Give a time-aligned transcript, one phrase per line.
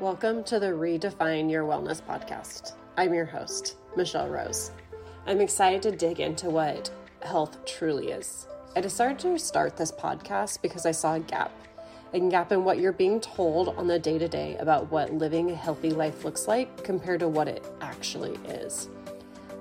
[0.00, 2.74] Welcome to the Redefine Your Wellness podcast.
[2.96, 4.70] I'm your host, Michelle Rose.
[5.26, 6.88] I'm excited to dig into what
[7.22, 8.46] health truly is.
[8.76, 11.50] I decided to start this podcast because I saw a gap
[12.12, 15.50] a gap in what you're being told on the day to day about what living
[15.50, 18.88] a healthy life looks like compared to what it actually is.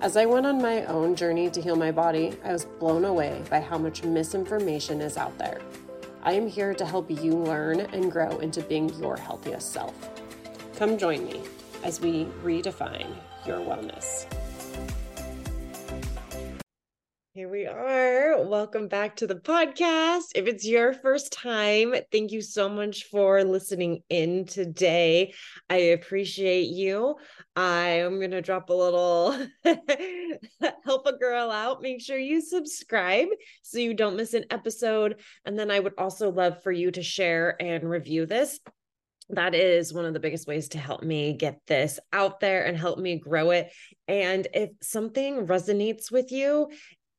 [0.01, 3.41] As I went on my own journey to heal my body, I was blown away
[3.49, 5.61] by how much misinformation is out there.
[6.21, 10.16] I am here to help you learn and grow into being your healthiest self.
[10.77, 11.41] Come join me
[11.83, 13.07] as we redefine
[13.47, 14.31] your wellness.
[17.33, 18.45] Here we are.
[18.45, 20.25] Welcome back to the podcast.
[20.35, 25.33] If it's your first time, thank you so much for listening in today.
[25.67, 27.15] I appreciate you.
[27.55, 29.31] I am going to drop a little
[30.85, 31.81] help a girl out.
[31.81, 33.29] Make sure you subscribe
[33.63, 35.21] so you don't miss an episode.
[35.43, 38.59] And then I would also love for you to share and review this
[39.29, 42.77] that is one of the biggest ways to help me get this out there and
[42.77, 43.71] help me grow it.
[44.07, 46.69] And if something resonates with you,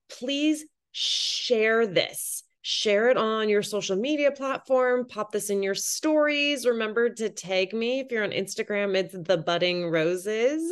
[0.09, 2.45] please share this.
[2.71, 6.67] Share it on your social media platform, pop this in your stories.
[6.67, 10.71] Remember to tag me if you're on Instagram, it's the budding roses.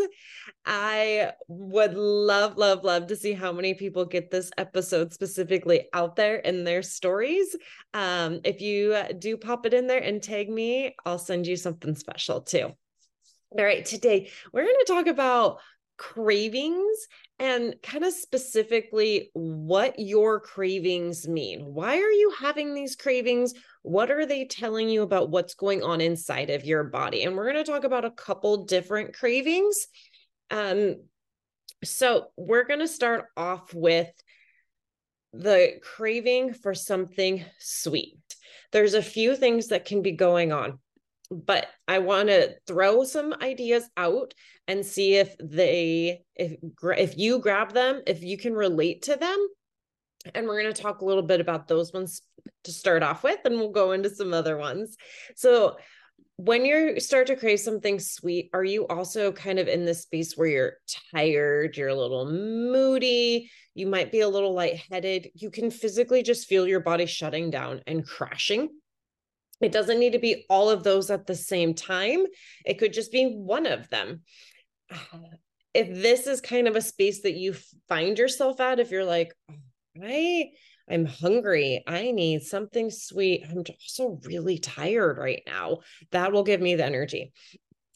[0.66, 6.16] I would love, love, love to see how many people get this episode specifically out
[6.16, 7.56] there in their stories.
[7.94, 11.94] Um, if you do pop it in there and tag me, I'll send you something
[11.94, 12.72] special too.
[13.58, 15.60] All right, today we're going to talk about
[15.96, 17.06] cravings
[17.38, 21.60] and kind of specifically what your cravings mean.
[21.74, 23.54] Why are you having these cravings?
[23.82, 27.24] What are they telling you about what's going on inside of your body?
[27.24, 29.86] And we're going to talk about a couple different cravings
[30.50, 30.96] um,
[31.84, 34.10] so we're going to start off with
[35.32, 38.18] the craving for something sweet.
[38.72, 40.78] There's a few things that can be going on,
[41.30, 44.34] but I want to throw some ideas out
[44.68, 46.56] and see if they if
[46.96, 49.48] if you grab them, if you can relate to them.
[50.34, 52.22] And we're going to talk a little bit about those ones
[52.64, 54.96] to start off with and we'll go into some other ones.
[55.36, 55.76] So
[56.36, 60.36] when you start to crave something sweet, are you also kind of in this space
[60.36, 60.72] where you're
[61.14, 65.30] tired, you're a little moody, you might be a little lightheaded?
[65.34, 68.68] You can physically just feel your body shutting down and crashing.
[69.60, 72.24] It doesn't need to be all of those at the same time,
[72.64, 74.22] it could just be one of them.
[75.74, 77.54] If this is kind of a space that you
[77.86, 79.54] find yourself at, if you're like, oh,
[80.02, 80.52] I
[80.88, 81.82] I'm hungry.
[81.86, 83.44] I need something sweet.
[83.48, 85.78] I'm also really tired right now.
[86.12, 87.32] That will give me the energy.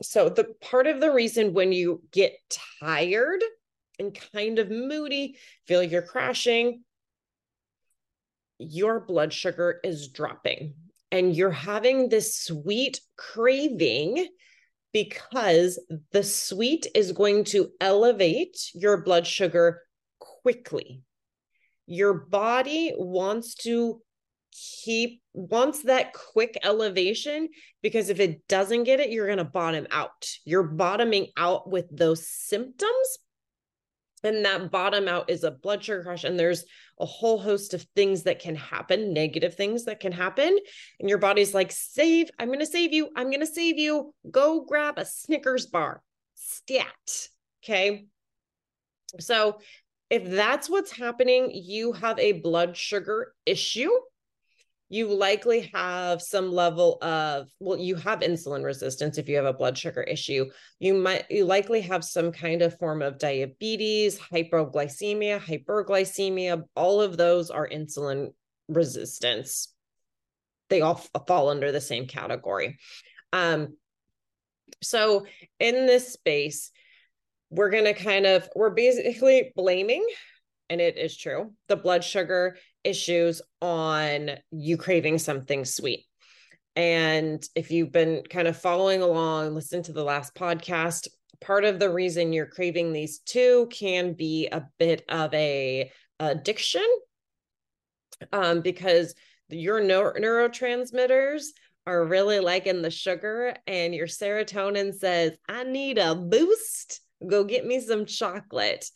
[0.03, 2.32] So, the part of the reason when you get
[2.81, 3.43] tired
[3.99, 6.82] and kind of moody, feel like you're crashing,
[8.59, 10.75] your blood sugar is dropping
[11.10, 14.26] and you're having this sweet craving
[14.93, 15.78] because
[16.12, 19.82] the sweet is going to elevate your blood sugar
[20.19, 21.03] quickly.
[21.87, 24.00] Your body wants to
[24.84, 27.49] keep wants that quick elevation
[27.82, 30.28] because if it doesn't get it you're going to bottom out.
[30.44, 33.19] You're bottoming out with those symptoms
[34.22, 36.64] and that bottom out is a blood sugar crash and there's
[36.98, 40.56] a whole host of things that can happen negative things that can happen
[40.98, 44.14] and your body's like save i'm going to save you i'm going to save you
[44.31, 46.03] go grab a snickers bar
[46.34, 47.28] stat
[47.62, 48.06] okay
[49.19, 49.58] so
[50.10, 53.91] if that's what's happening, you have a blood sugar issue.
[54.91, 59.53] You likely have some level of, well, you have insulin resistance if you have a
[59.53, 60.51] blood sugar issue.
[60.81, 66.65] You might, you likely have some kind of form of diabetes, hypoglycemia, hyperglycemia.
[66.75, 68.33] All of those are insulin
[68.69, 69.73] resistance.
[70.69, 70.97] They all
[71.27, 72.79] fall under the same category.
[73.33, 73.77] Um,
[74.83, 75.25] so
[75.61, 76.73] in this space,
[77.50, 80.06] we're going to kind of we're basically blaming
[80.69, 86.05] and it is true the blood sugar issues on you craving something sweet.
[86.77, 91.09] And if you've been kind of following along listen to the last podcast
[91.41, 96.85] part of the reason you're craving these two can be a bit of a addiction
[98.32, 99.15] um, because
[99.49, 101.47] your neuro- neurotransmitters
[101.87, 107.67] are really liking the sugar and your serotonin says i need a boost go get
[107.67, 108.87] me some chocolate.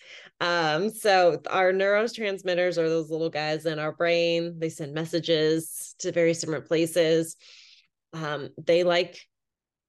[0.40, 4.58] Um, so our neurotransmitters are those little guys in our brain.
[4.58, 7.36] They send messages to various different places.
[8.12, 9.20] Um, they like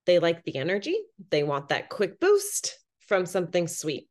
[0.06, 0.96] they like the energy.
[1.32, 2.78] They want that quick boost
[3.08, 4.08] from something sweet.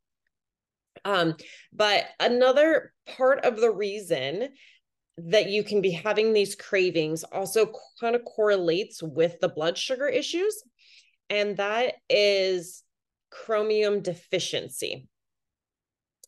[1.04, 1.36] Um,
[1.72, 4.48] but another part of the reason
[5.18, 10.08] that you can be having these cravings also kind of correlates with the blood sugar
[10.08, 10.60] issues
[11.30, 12.83] and that is
[13.44, 15.08] chromium deficiency.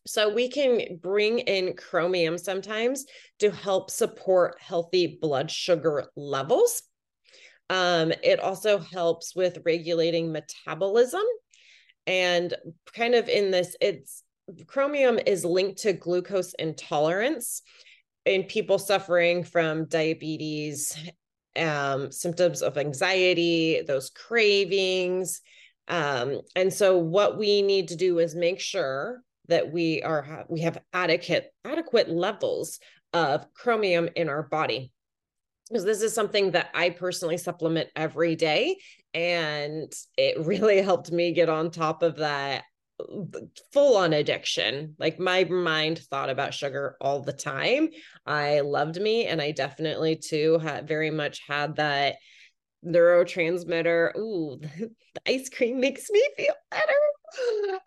[0.05, 3.05] So we can bring in chromium sometimes
[3.39, 6.81] to help support healthy blood sugar levels.
[7.69, 11.23] Um, it also helps with regulating metabolism
[12.05, 12.53] and
[12.93, 14.23] kind of in this, it's
[14.65, 17.61] chromium is linked to glucose intolerance
[18.25, 20.97] in people suffering from diabetes,
[21.57, 25.41] um, symptoms of anxiety, those cravings.
[25.87, 30.61] Um, and so what we need to do is make sure that we are we
[30.61, 32.79] have adequate adequate levels
[33.13, 34.91] of chromium in our body
[35.69, 38.77] because this is something that I personally supplement every day
[39.13, 42.63] and it really helped me get on top of that
[43.73, 44.95] full on addiction.
[44.97, 47.89] Like my mind thought about sugar all the time.
[48.25, 52.15] I loved me and I definitely too had very much had that
[52.85, 54.15] neurotransmitter.
[54.17, 56.83] Ooh, the ice cream makes me feel better.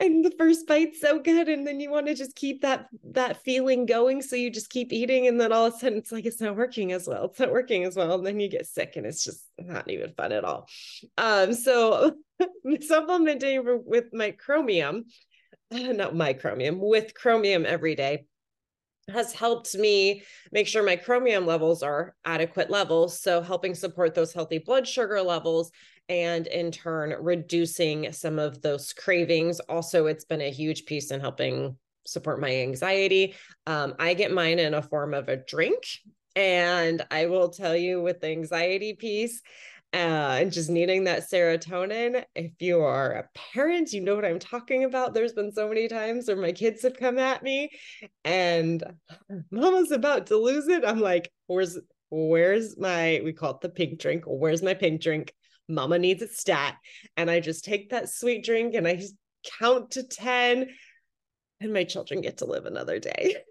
[0.00, 1.48] And the first bite's so good.
[1.48, 4.22] And then you want to just keep that that feeling going.
[4.22, 5.26] So you just keep eating.
[5.26, 7.26] And then all of a sudden it's like it's not working as well.
[7.26, 8.14] It's not working as well.
[8.14, 10.68] And then you get sick and it's just not even fun at all.
[11.16, 12.16] Um, so
[12.80, 15.04] supplementing with my chromium,
[15.70, 18.24] not my chromium, with chromium every day
[19.10, 20.22] has helped me
[20.52, 23.20] make sure my chromium levels are adequate levels.
[23.20, 25.70] So, helping support those healthy blood sugar levels
[26.08, 29.60] and in turn reducing some of those cravings.
[29.60, 31.76] Also, it's been a huge piece in helping
[32.06, 33.34] support my anxiety.
[33.66, 35.84] Um, I get mine in a form of a drink.
[36.36, 39.42] And I will tell you with the anxiety piece,
[39.92, 42.24] uh, and just needing that serotonin.
[42.34, 45.14] If you are a parent, you know what I'm talking about.
[45.14, 47.70] There's been so many times where my kids have come at me
[48.24, 48.82] and
[49.50, 50.84] mama's about to lose it.
[50.84, 51.78] I'm like, where's
[52.10, 54.24] where's my we call it the pink drink.
[54.26, 55.32] Where's my pink drink?
[55.68, 56.76] Mama needs a stat.
[57.16, 59.02] And I just take that sweet drink and I
[59.58, 60.68] count to 10
[61.60, 63.36] and my children get to live another day.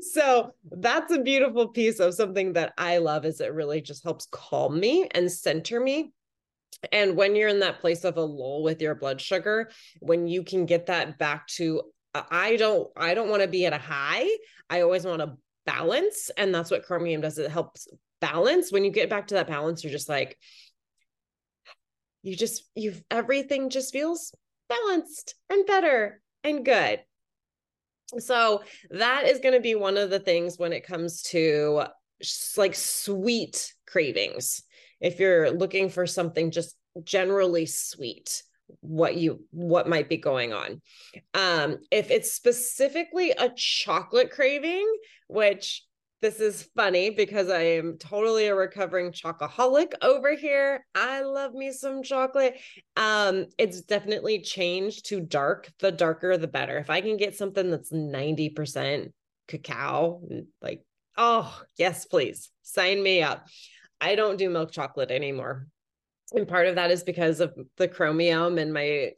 [0.00, 4.26] so that's a beautiful piece of something that I love is it really just helps
[4.30, 6.12] calm me and center me.
[6.92, 9.70] And when you're in that place of a lull with your blood sugar,
[10.00, 11.82] when you can get that back to
[12.14, 14.28] uh, I don't I don't want to be at a high.
[14.70, 15.36] I always want to
[15.66, 17.88] balance and that's what chromium does it helps
[18.20, 18.72] balance.
[18.72, 20.38] When you get back to that balance you're just like
[22.22, 24.32] you just you've everything just feels
[24.68, 27.00] balanced and better and good
[28.18, 31.84] so that is going to be one of the things when it comes to
[32.56, 34.62] like sweet cravings.
[35.00, 36.74] If you're looking for something just
[37.04, 38.42] generally sweet,
[38.80, 40.80] what you what might be going on
[41.32, 44.86] um if it's specifically a chocolate craving
[45.28, 45.84] which
[46.20, 50.84] this is funny because I am totally a recovering chocoholic over here.
[50.94, 52.58] I love me some chocolate.
[52.96, 55.70] Um, it's definitely changed to dark.
[55.78, 56.78] The darker, the better.
[56.78, 59.12] If I can get something that's 90%
[59.46, 60.22] cacao,
[60.60, 60.82] like,
[61.16, 63.46] oh, yes, please sign me up.
[64.00, 65.68] I don't do milk chocolate anymore.
[66.32, 69.12] And part of that is because of the chromium and my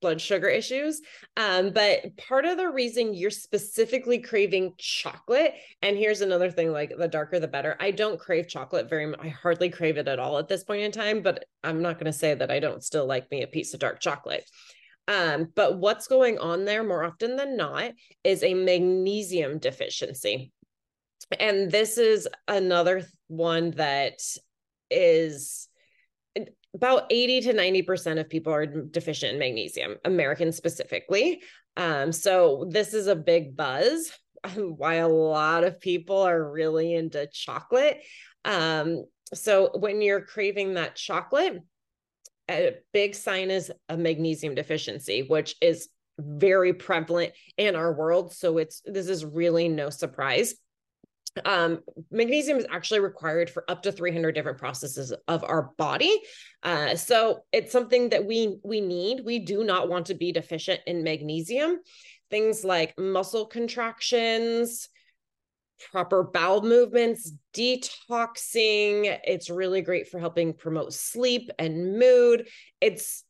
[0.00, 1.00] blood sugar issues.
[1.36, 6.92] Um, but part of the reason you're specifically craving chocolate, and here's another thing like
[6.96, 7.76] the darker the better.
[7.80, 9.20] I don't crave chocolate very much.
[9.22, 12.12] I hardly crave it at all at this point in time, but I'm not going
[12.12, 14.48] to say that I don't still like me a piece of dark chocolate.
[15.08, 17.92] Um, but what's going on there more often than not
[18.24, 20.52] is a magnesium deficiency.
[21.38, 24.20] And this is another one that
[24.90, 25.68] is
[26.76, 31.42] about 80 to 90% of people are deficient in magnesium, Americans specifically.
[31.76, 34.12] Um, so this is a big buzz
[34.56, 38.00] why a lot of people are really into chocolate.
[38.44, 39.04] Um,
[39.34, 41.62] so when you're craving that chocolate,
[42.48, 48.32] a big sign is a magnesium deficiency, which is very prevalent in our world.
[48.32, 50.54] So it's this is really no surprise
[51.44, 56.20] um, magnesium is actually required for up to 300 different processes of our body.
[56.62, 59.22] Uh, so it's something that we we need.
[59.24, 61.80] We do not want to be deficient in magnesium.
[62.30, 64.88] Things like muscle contractions
[65.92, 72.48] proper bowel movements detoxing it's really great for helping promote sleep and mood.
[72.80, 73.24] It's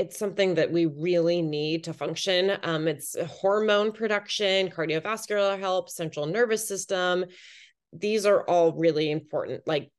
[0.00, 2.56] it's something that we really need to function.
[2.62, 7.26] Um, it's hormone production, cardiovascular health, central nervous system.
[7.92, 9.60] These are all really important.
[9.66, 9.90] Like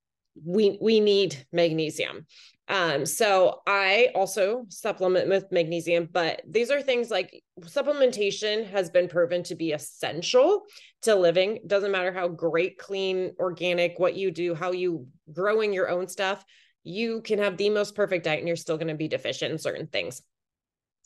[0.44, 2.26] we we need magnesium.
[2.68, 9.08] Um, so I also supplement with magnesium, but these are things like supplementation has been
[9.08, 10.64] proven to be essential
[11.04, 11.60] to living.
[11.68, 16.44] Doesn't matter how great, clean, organic, what you do, how you growing your own stuff
[16.84, 19.58] you can have the most perfect diet and you're still going to be deficient in
[19.58, 20.22] certain things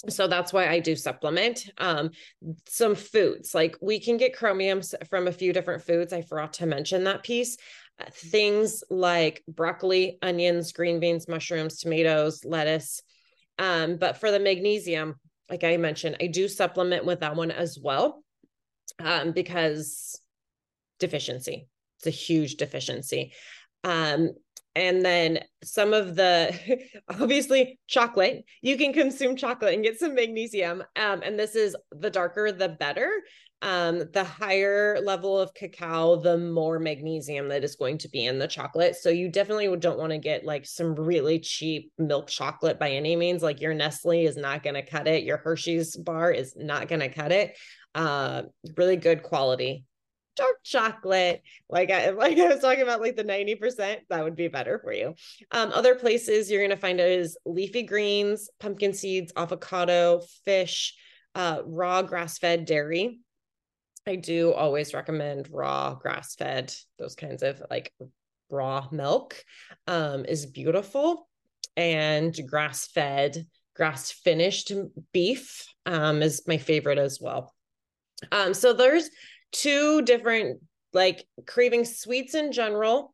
[0.10, 2.12] so that's why I do supplement um,
[2.67, 3.55] some foods.
[3.55, 6.13] Like we can get chromium from a few different foods.
[6.13, 7.58] I forgot to mention that piece.
[8.00, 13.01] Uh, things like broccoli, onions, green beans, mushrooms, tomatoes, lettuce.
[13.58, 15.15] Um, but for the magnesium,
[15.50, 18.24] like I mentioned, I do supplement with that one as well
[19.00, 20.20] um, because
[21.00, 21.67] deficiency.
[22.00, 23.34] It's a huge deficiency.
[23.86, 24.32] Um,
[24.75, 26.53] and then some of the
[27.10, 28.44] obviously chocolate.
[28.62, 32.70] You can consume chocolate and get some magnesium um, and this is the darker the
[32.70, 33.10] better.
[33.62, 38.38] Um, the higher level of cacao the more magnesium that is going to be in
[38.38, 38.96] the chocolate.
[38.96, 43.15] So you definitely don't want to get like some really cheap milk chocolate by any
[43.15, 43.41] means.
[43.41, 45.24] Like your nestle is not going to cut it.
[45.24, 47.58] Your hershey's bar is not going to cut it.
[47.96, 48.44] Uh,
[48.75, 49.86] really good quality
[50.36, 54.48] dark chocolate like I like I was talking about like the 90% that would be
[54.48, 55.15] better for you.
[55.51, 60.96] Um, other places you're gonna find it is leafy greens, pumpkin seeds, avocado, fish,
[61.36, 63.20] uh, raw grass-fed dairy.
[64.08, 67.92] I do always recommend raw grass-fed, those kinds of like
[68.50, 69.44] raw milk
[69.88, 71.27] um, is beautiful
[71.75, 74.72] and grass-fed grass finished
[75.12, 77.54] beef um, is my favorite as well
[78.32, 79.10] um, so there's
[79.55, 80.62] two different
[80.93, 83.13] like craving sweets in general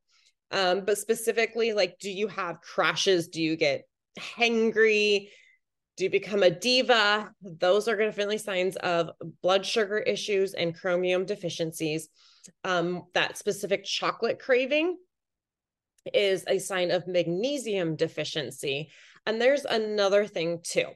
[0.51, 3.27] um but specifically like do you have crashes?
[3.29, 3.83] Do you get
[4.19, 5.29] hangry?
[5.97, 7.31] Do you become a diva?
[7.41, 12.09] Those are definitely signs of blood sugar issues and chromium deficiencies.
[12.63, 14.97] Um that specific chocolate craving
[16.13, 18.89] is a sign of magnesium deficiency.
[19.25, 20.87] And there's another thing too.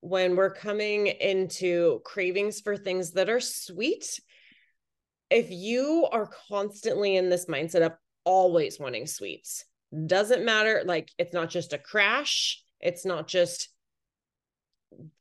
[0.00, 4.20] When we're coming into cravings for things that are sweet
[5.30, 7.92] if you are constantly in this mindset of
[8.24, 9.64] always wanting sweets,
[10.06, 10.82] doesn't matter.
[10.84, 13.68] Like it's not just a crash, it's not just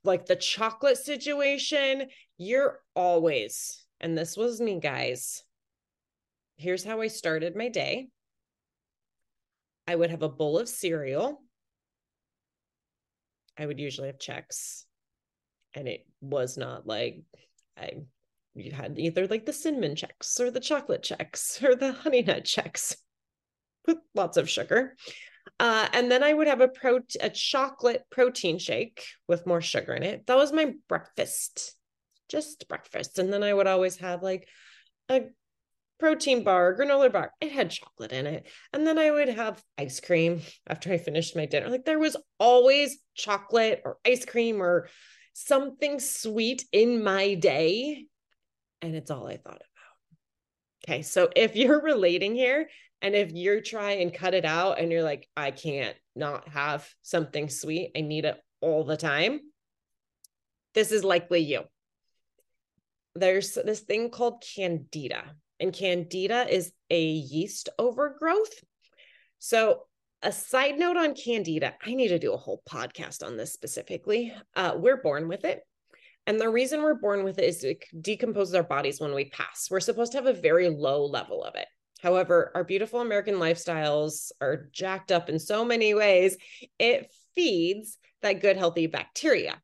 [0.04, 2.10] like the chocolate situation.
[2.38, 5.44] You're always, and this was me, guys.
[6.58, 8.10] Here's how I started my day
[9.88, 11.42] I would have a bowl of cereal.
[13.58, 14.86] I would usually have Chex,
[15.74, 17.22] and it was not like
[17.78, 17.92] I
[18.56, 22.44] you had either like the cinnamon Chex or the chocolate Chex or the honey nut
[22.44, 22.96] Chex
[23.88, 24.96] with lots of sugar.
[25.60, 29.94] Uh, and then I would have a pro a chocolate protein shake with more sugar
[29.94, 30.26] in it.
[30.28, 31.76] That was my breakfast,
[32.30, 33.20] just breakfast.
[33.20, 34.48] And then I would always have like
[35.10, 35.24] a
[36.00, 37.32] protein bar, granola bar.
[37.42, 38.48] It had chocolate in it.
[38.72, 41.70] And then I would have ice cream after I finished my dinner.
[41.70, 44.90] Like there was always chocolate or ice cream or
[45.34, 48.06] something sweet in my day
[48.84, 50.88] and it's all I thought about.
[50.88, 51.02] Okay.
[51.02, 52.70] So if you're relating here
[53.02, 56.88] and if you're trying and cut it out and you're like, I can't not have
[57.02, 59.40] something sweet, I need it all the time,
[60.74, 61.62] this is likely you.
[63.16, 65.24] There's this thing called candida,
[65.60, 68.54] and candida is a yeast overgrowth.
[69.38, 69.84] So,
[70.24, 74.34] a side note on candida, I need to do a whole podcast on this specifically.
[74.56, 75.62] Uh, we're born with it.
[76.26, 79.68] And the reason we're born with it is it decomposes our bodies when we pass.
[79.70, 81.68] We're supposed to have a very low level of it.
[82.02, 86.38] However, our beautiful American lifestyles are jacked up in so many ways.
[86.80, 89.62] It feeds that good, healthy bacteria.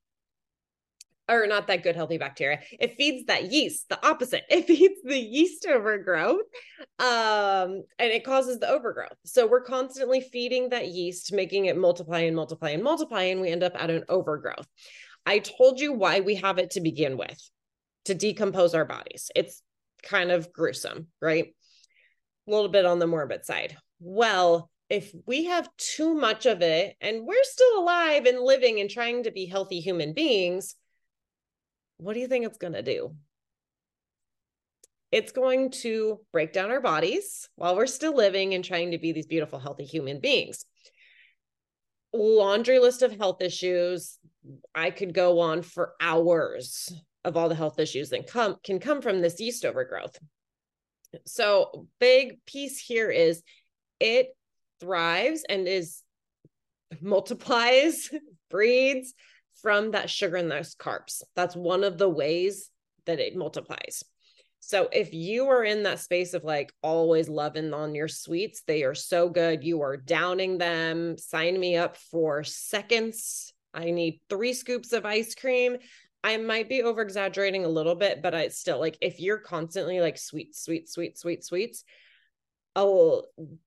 [1.30, 2.60] Or not that good, healthy bacteria.
[2.80, 4.46] It feeds that yeast, the opposite.
[4.50, 6.42] It feeds the yeast overgrowth
[6.98, 9.18] um, and it causes the overgrowth.
[9.25, 13.50] So we're constantly feeding that yeast, making it multiply and multiply and multiply, and we
[13.50, 14.68] end up at an overgrowth.
[15.30, 17.40] I told you why we have it to begin with
[18.06, 19.30] to decompose our bodies.
[19.36, 19.62] It's
[20.02, 21.54] kind of gruesome, right?
[22.48, 23.78] A little bit on the morbid side.
[24.00, 28.90] Well, if we have too much of it and we're still alive and living and
[28.90, 30.74] trying to be healthy human beings,
[31.98, 33.14] what do you think it's going to do?
[35.12, 39.12] It's going to break down our bodies while we're still living and trying to be
[39.12, 40.66] these beautiful, healthy human beings.
[42.14, 44.18] Laundry list of health issues
[44.74, 46.93] I could go on for hours
[47.24, 50.17] of all the health issues that come can come from this yeast overgrowth.
[51.25, 53.43] So, big piece here is
[54.00, 54.29] it
[54.79, 56.03] thrives and is
[57.01, 58.10] multiplies,
[58.50, 59.13] breeds
[59.62, 61.22] from that sugar and those carbs.
[61.36, 62.69] That's one of the ways
[63.05, 64.03] that it multiplies.
[64.62, 68.84] So if you are in that space of like always loving on your sweets, they
[68.84, 69.63] are so good.
[69.63, 71.17] You are downing them.
[71.17, 75.78] Sign me up for seconds I need three scoops of ice cream.
[76.24, 80.02] I might be over exaggerating a little bit, but I still like if you're constantly
[80.02, 81.84] like sweet, sweet, sweet, sweet, sweets,
[82.76, 83.24] oh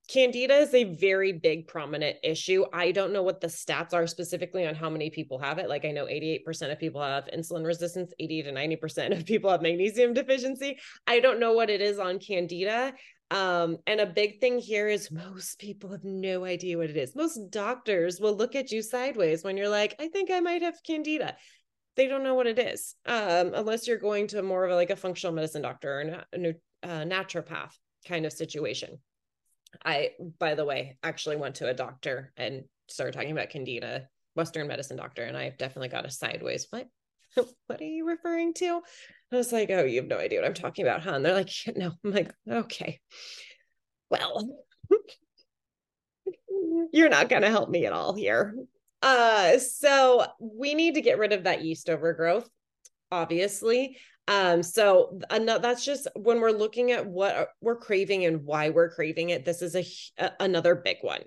[0.07, 2.65] candida is a very big prominent issue.
[2.71, 5.67] I don't know what the stats are specifically on how many people have it.
[5.67, 9.61] Like i know 88% of people have insulin resistance 80 to 90% of people have
[9.61, 10.77] magnesium deficiency.
[11.07, 12.93] I don't know what it is on candida
[13.33, 17.15] um, and a big thing here is most people have no idea what it is
[17.15, 20.75] most doctors will look at you sideways when you're like i think i might have
[20.85, 21.35] candida
[21.95, 24.89] they don't know what it is um, unless you're going to more of a, like
[24.89, 26.49] a functional medicine doctor or a,
[26.83, 27.73] a naturopath
[28.07, 28.97] kind of situation.
[29.83, 34.67] I, by the way, actually went to a doctor and started talking about candida, Western
[34.67, 36.67] medicine doctor, and I definitely got a sideways.
[36.69, 36.87] What?
[37.67, 38.81] what are you referring to?
[39.31, 41.13] I was like, oh, you have no idea what I'm talking about, huh?
[41.13, 41.91] And they're like, no.
[42.03, 42.99] I'm like, okay.
[44.09, 44.57] Well,
[46.93, 48.53] you're not going to help me at all here.
[49.01, 52.49] Uh, so we need to get rid of that yeast overgrowth,
[53.11, 53.97] obviously.
[54.27, 58.91] Um, so another, that's just when we're looking at what we're craving and why we're
[58.91, 59.43] craving it.
[59.43, 59.85] This is a,
[60.17, 61.21] a another big one,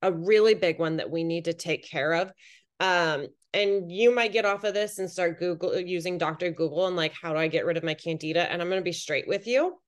[0.00, 2.32] a really big one that we need to take care of.
[2.80, 6.50] Um, and you might get off of this and start Google using Dr.
[6.50, 8.50] Google and like, how do I get rid of my candida?
[8.50, 9.78] And I'm going to be straight with you.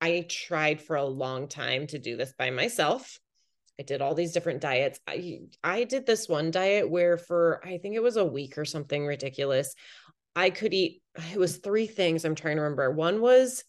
[0.00, 3.18] I tried for a long time to do this by myself.
[3.80, 5.00] I did all these different diets.
[5.06, 8.64] I I did this one diet where for I think it was a week or
[8.64, 9.74] something ridiculous.
[10.34, 12.90] I could eat it was three things I'm trying to remember.
[12.90, 13.64] One was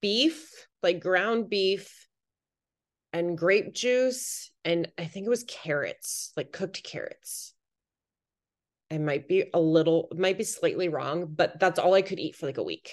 [0.00, 0.50] beef,
[0.82, 2.06] like ground beef
[3.12, 7.54] and grape juice and I think it was carrots, like cooked carrots.
[8.90, 12.36] I might be a little might be slightly wrong, but that's all I could eat
[12.36, 12.92] for like a week.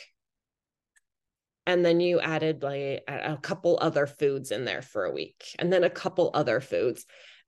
[1.68, 5.74] And then you added like a couple other foods in there for a week and
[5.74, 7.06] then a couple other foods.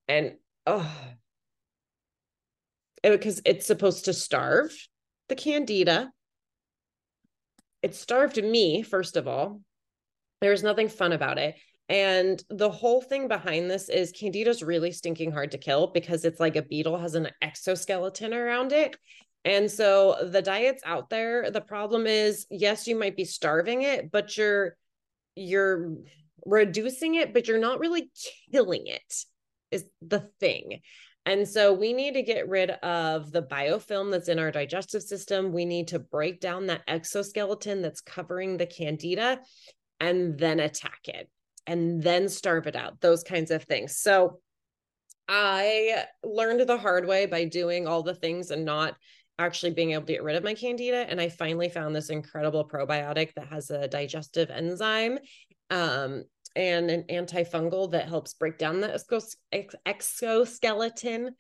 [0.07, 0.33] And
[0.65, 0.91] oh,
[3.03, 4.75] because it's supposed to starve
[5.29, 6.12] the candida.
[7.83, 9.62] It starved me, first of all.
[10.41, 11.55] There was nothing fun about it.
[11.89, 16.39] And the whole thing behind this is candida's really stinking hard to kill because it's
[16.39, 18.97] like a beetle has an exoskeleton around it.
[19.45, 24.12] And so the diets out there, the problem is yes, you might be starving it,
[24.12, 24.76] but you're
[25.36, 25.93] you're
[26.45, 28.10] reducing it, but you're not really
[28.52, 29.13] killing it
[29.71, 30.82] is the thing.
[31.26, 35.52] And so we need to get rid of the biofilm that's in our digestive system.
[35.52, 39.39] We need to break down that exoskeleton that's covering the candida
[40.00, 41.30] and then attack it
[41.67, 43.97] and then starve it out, those kinds of things.
[43.97, 44.39] So
[45.27, 48.95] I learned the hard way by doing all the things and not
[49.38, 51.06] actually being able to get rid of my candida.
[51.08, 55.19] And I finally found this incredible probiotic that has a digestive enzyme
[55.69, 56.23] um,
[56.56, 58.93] and an antifungal that helps break down the
[59.86, 61.36] exoskeleton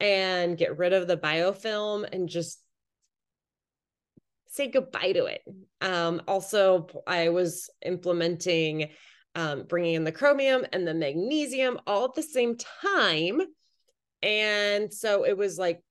[0.00, 2.60] and get rid of the biofilm and just
[4.48, 5.42] say goodbye to it.
[5.80, 8.90] Um, also, I was implementing
[9.34, 13.40] um, bringing in the chromium and the magnesium all at the same time.
[14.22, 15.82] And so it was like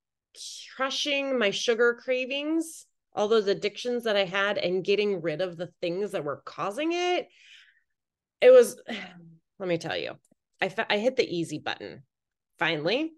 [0.76, 5.70] crushing my sugar cravings, all those addictions that I had, and getting rid of the
[5.82, 7.28] things that were causing it.
[8.42, 8.80] It was
[9.60, 10.14] let me tell you
[10.60, 12.02] i fa- i hit the easy button
[12.58, 13.12] finally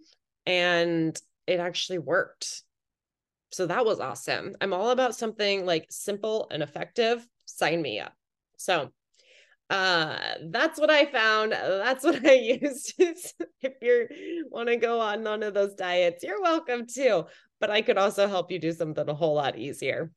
[0.46, 2.64] and it actually worked.
[3.52, 4.56] So that was awesome.
[4.62, 7.26] I'm all about something like simple and effective.
[7.46, 8.14] Sign me up.
[8.58, 8.92] So
[9.74, 11.52] uh that's what i found.
[11.52, 16.42] That's what i used if you want to go on none of those diets you're
[16.42, 17.26] welcome too
[17.60, 20.12] but i could also help you do something a whole lot easier.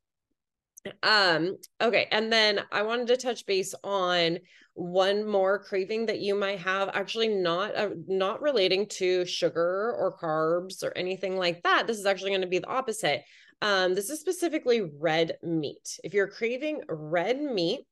[1.02, 4.38] Um okay and then i wanted to touch base on
[4.74, 10.18] one more craving that you might have actually not uh, not relating to sugar or
[10.18, 11.86] carbs or anything like that.
[11.86, 13.22] This is actually going to be the opposite.
[13.62, 15.98] Um this is specifically red meat.
[16.04, 17.86] If you're craving red meat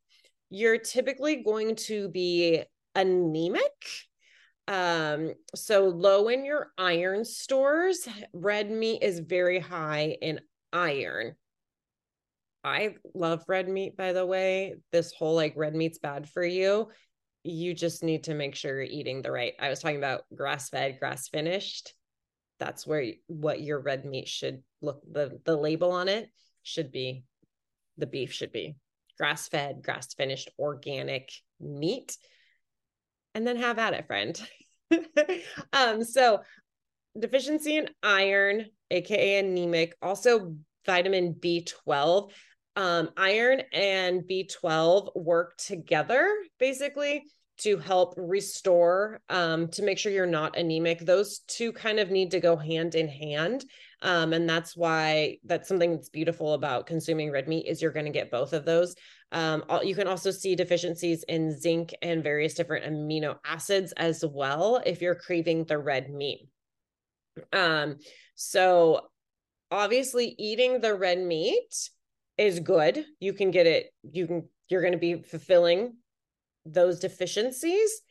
[0.55, 2.63] you're typically going to be
[2.95, 3.63] anemic
[4.69, 10.41] um so low in your iron stores red meat is very high in
[10.73, 11.35] iron
[12.65, 14.77] I love red meat, by the way.
[14.91, 16.89] This whole like red meat's bad for you.
[17.43, 19.53] You just need to make sure you're eating the right.
[19.61, 21.93] I was talking about grass fed, grass finished.
[22.59, 26.31] That's where what your red meat should look the the label on it
[26.63, 27.25] should be
[27.99, 28.77] the beef should be
[29.19, 32.17] grass fed, grass finished, organic meat.
[33.35, 34.41] And then have at it, friend.
[35.73, 36.41] um, so
[37.19, 42.31] deficiency in iron, aka anemic, also vitamin B12
[42.77, 47.25] um, iron and B12 work together basically
[47.59, 52.33] to help restore um, to make sure you're not anemic those two kind of need
[52.33, 53.65] to go hand in hand
[54.05, 58.05] um, and that's why that's something that's beautiful about consuming red meat is you're going
[58.05, 58.95] to get both of those.
[59.33, 64.81] Um, you can also see deficiencies in zinc and various different amino acids as well
[64.85, 66.47] if you're craving the red meat.
[67.51, 67.97] Um,
[68.35, 69.07] so
[69.71, 71.91] obviously eating the red meat
[72.37, 73.07] is good.
[73.21, 75.97] You can get it you can you're going to be fulfilling
[76.67, 78.03] those deficiencies.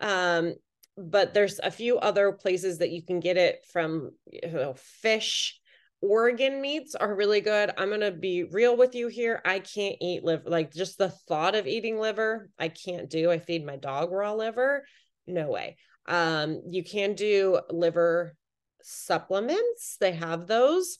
[0.00, 0.54] Um,
[0.96, 5.58] but there's a few other places that you can get it from you know, fish.
[6.00, 7.70] Organ meats are really good.
[7.78, 9.40] I'm going to be real with you here.
[9.44, 13.30] I can't eat liver like just the thought of eating liver i can't do.
[13.30, 14.84] I feed my dog raw liver.
[15.26, 15.76] No way.
[16.06, 18.34] Um you can do liver
[18.82, 19.96] supplements.
[20.00, 20.98] They have those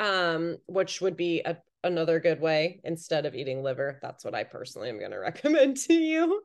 [0.00, 3.98] um which would be a another good way instead of eating liver.
[4.02, 6.42] That's what I personally am going to recommend to you.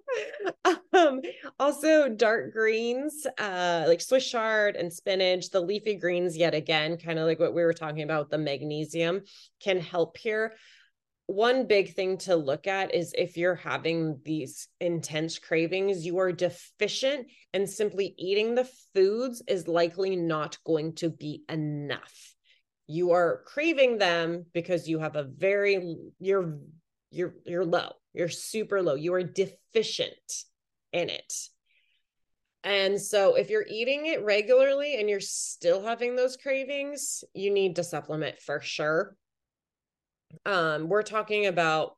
[0.94, 1.22] um,
[1.60, 7.20] also, dark greens uh, like Swiss chard and spinach, the leafy greens, yet again, kind
[7.20, 9.22] of like what we were talking about, the magnesium
[9.62, 10.54] can help here.
[11.28, 16.34] One big thing to look at is if you're having these intense cravings, you are
[16.34, 22.33] deficient, and simply eating the foods is likely not going to be enough
[22.88, 26.60] you are craving them because you have a very you're
[27.12, 30.44] you're you're low you're super low you are deficient
[30.92, 31.34] in it.
[32.66, 37.78] And so if you're eating it regularly and you're still having those cravings you need
[37.78, 39.16] to supplement for sure.
[40.46, 41.98] Um we're talking about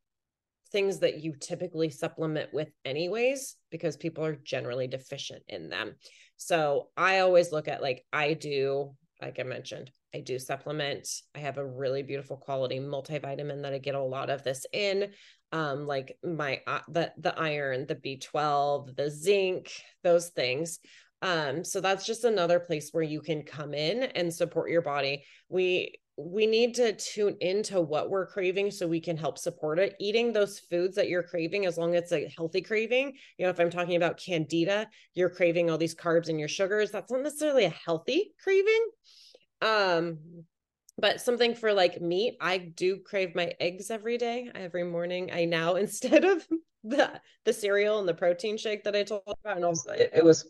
[0.71, 5.95] things that you typically supplement with anyways because people are generally deficient in them.
[6.37, 11.09] So i always look at like i do like i mentioned I do supplement.
[11.35, 15.11] I have a really beautiful quality multivitamin that I get a lot of this in.
[15.51, 19.71] Um, like my uh, the the iron, the B12, the zinc,
[20.03, 20.79] those things.
[21.21, 25.25] Um, so that's just another place where you can come in and support your body.
[25.49, 29.95] We we need to tune into what we're craving so we can help support it.
[29.99, 33.49] Eating those foods that you're craving, as long as it's a healthy craving, you know,
[33.49, 37.21] if I'm talking about candida, you're craving all these carbs and your sugars, that's not
[37.21, 38.89] necessarily a healthy craving.
[39.61, 40.19] Um,
[40.97, 45.31] but something for like meat, I do crave my eggs every day, every morning.
[45.33, 46.47] I now instead of
[46.83, 50.23] the the cereal and the protein shake that I told about, and also it, it
[50.23, 50.49] was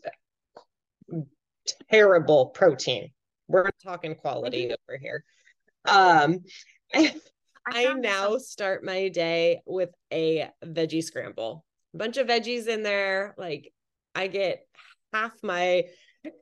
[1.90, 3.10] terrible protein.
[3.48, 5.24] We're talking quality over here.
[5.86, 6.44] Um,
[6.94, 7.14] I,
[7.66, 11.64] I now start my day with a veggie scramble.
[11.94, 13.34] A bunch of veggies in there.
[13.38, 13.72] Like
[14.14, 14.66] I get
[15.12, 15.84] half my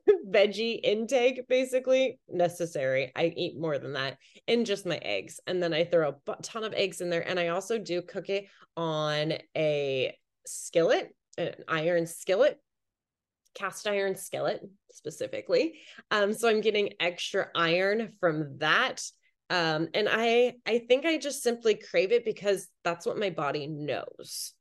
[0.29, 3.11] veggie intake basically necessary.
[3.15, 4.17] I eat more than that
[4.47, 5.39] in just my eggs.
[5.47, 7.27] And then I throw a ton of eggs in there.
[7.27, 8.45] And I also do cook it
[8.75, 12.59] on a skillet, an iron skillet,
[13.53, 15.79] cast iron skillet specifically.
[16.11, 19.01] Um, so I'm getting extra iron from that.
[19.49, 23.67] Um, and I I think I just simply crave it because that's what my body
[23.67, 24.54] knows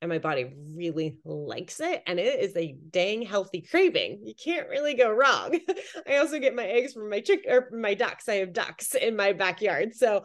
[0.00, 4.20] and my body really likes it and it is a dang healthy craving.
[4.24, 5.58] You can't really go wrong.
[6.08, 8.28] I also get my eggs from my chick or my ducks.
[8.28, 9.94] I have ducks in my backyard.
[9.94, 10.24] So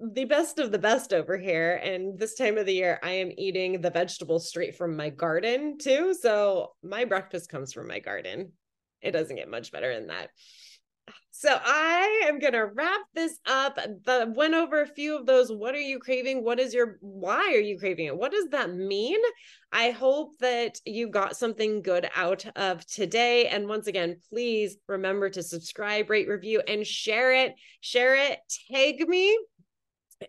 [0.00, 3.30] the best of the best over here and this time of the year i am
[3.36, 6.14] eating the vegetables straight from my garden too.
[6.14, 8.52] So my breakfast comes from my garden.
[9.02, 10.30] It doesn't get much better than that
[11.40, 13.76] so I am going to wrap this up.
[13.76, 15.50] The went over a few of those.
[15.50, 16.44] What are you craving?
[16.44, 18.18] What is your why are you craving it?
[18.18, 19.18] What does that mean?
[19.72, 23.46] I hope that you got something good out of today.
[23.46, 27.54] And once again, please remember to subscribe, rate, review, and share it.
[27.80, 28.38] Share it.
[28.70, 29.38] Tag me.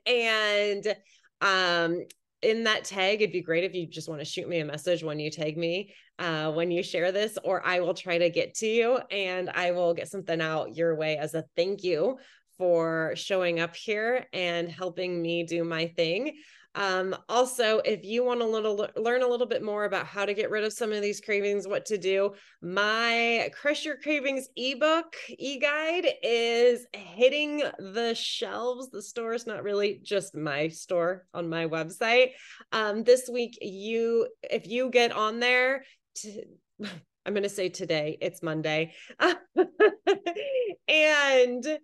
[0.06, 0.96] And
[1.42, 2.06] um
[2.42, 5.04] in that tag, it'd be great if you just want to shoot me a message
[5.04, 8.56] when you tag me, uh, when you share this, or I will try to get
[8.56, 12.18] to you and I will get something out your way as a thank you
[12.58, 16.38] for showing up here and helping me do my thing.
[16.76, 20.34] Um, also, if you want to little learn a little bit more about how to
[20.34, 25.16] get rid of some of these cravings, what to do, my Crush Your Cravings ebook
[25.30, 28.90] e-guide is hitting the shelves.
[28.90, 32.32] The store is not really just my store on my website.
[32.72, 35.84] Um, this week, you if you get on there
[36.16, 36.44] to
[37.26, 38.94] I'm going to say today, it's Monday.
[40.88, 41.80] and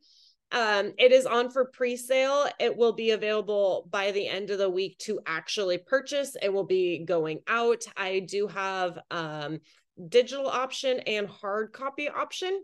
[0.51, 2.47] um, it is on for pre-sale.
[2.59, 6.35] It will be available by the end of the week to actually purchase.
[6.41, 7.83] It will be going out.
[7.95, 9.59] I do have um
[10.09, 12.63] digital option and hard copy option.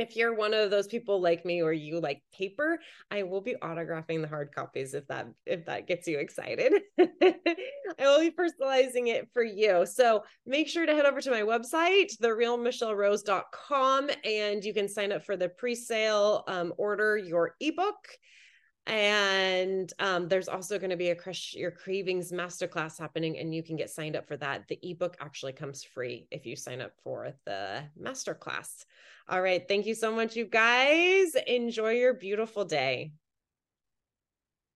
[0.00, 2.78] If you're one of those people like me or you like paper
[3.10, 6.72] i will be autographing the hard copies if that if that gets you excited.
[6.98, 9.84] I will be personalizing it for you.
[9.84, 15.24] So make sure to head over to my website therealmichellerose.com and you can sign up
[15.24, 17.96] for the pre-sale um, order your ebook
[18.86, 23.62] and um, there's also going to be a crush your cravings masterclass happening and you
[23.62, 24.66] can get signed up for that.
[24.68, 28.84] The ebook actually comes free if you sign up for the masterclass.
[29.28, 31.34] All right thank you so much you guys.
[31.46, 33.12] Enjoy your beautiful day